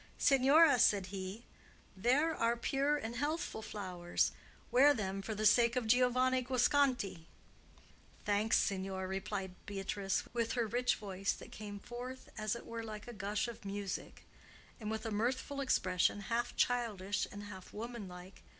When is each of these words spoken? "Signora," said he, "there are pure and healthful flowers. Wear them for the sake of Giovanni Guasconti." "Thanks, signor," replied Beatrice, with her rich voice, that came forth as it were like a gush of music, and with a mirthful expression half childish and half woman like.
"Signora," 0.17 0.79
said 0.79 1.05
he, 1.13 1.45
"there 1.95 2.33
are 2.35 2.57
pure 2.57 2.97
and 2.97 3.17
healthful 3.17 3.61
flowers. 3.61 4.31
Wear 4.71 4.95
them 4.95 5.21
for 5.21 5.35
the 5.35 5.45
sake 5.45 5.75
of 5.75 5.85
Giovanni 5.85 6.41
Guasconti." 6.41 7.27
"Thanks, 8.25 8.57
signor," 8.57 9.07
replied 9.07 9.53
Beatrice, 9.67 10.23
with 10.33 10.53
her 10.53 10.65
rich 10.65 10.95
voice, 10.95 11.33
that 11.33 11.51
came 11.51 11.77
forth 11.77 12.29
as 12.35 12.55
it 12.55 12.65
were 12.65 12.81
like 12.83 13.07
a 13.07 13.13
gush 13.13 13.47
of 13.47 13.63
music, 13.63 14.25
and 14.79 14.89
with 14.89 15.05
a 15.05 15.11
mirthful 15.11 15.61
expression 15.61 16.21
half 16.21 16.55
childish 16.55 17.27
and 17.31 17.43
half 17.43 17.71
woman 17.71 18.07
like. 18.07 18.41